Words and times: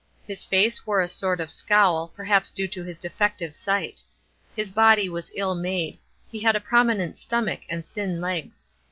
His 0.25 0.43
face 0.43 0.87
wore 0.87 0.99
a 0.99 1.07
sort 1.07 1.39
of 1.39 1.51
scowl, 1.51 2.07
perhaps 2.15 2.49
due 2.49 2.67
to 2.69 2.83
his 2.83 2.97
defective 2.97 3.53
sight. 3.55 4.01
His 4.55 4.71
body 4.71 5.07
was 5.09 5.31
ill 5.35 5.53
made; 5.53 5.99
he 6.31 6.39
had 6.39 6.55
a 6.55 6.59
prominent 6.59 7.19
stomach 7.19 7.59
and 7.69 7.85
thin 7.89 8.19
legs. 8.19 8.65